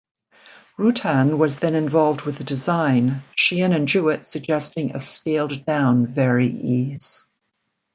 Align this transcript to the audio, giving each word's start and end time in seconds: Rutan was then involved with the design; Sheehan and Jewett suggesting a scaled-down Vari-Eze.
Rutan 0.79 1.37
was 1.37 1.59
then 1.59 1.75
involved 1.75 2.21
with 2.21 2.39
the 2.39 2.43
design; 2.43 3.21
Sheehan 3.35 3.71
and 3.71 3.87
Jewett 3.87 4.25
suggesting 4.25 4.95
a 4.95 4.99
scaled-down 4.99 6.07
Vari-Eze. 6.15 7.29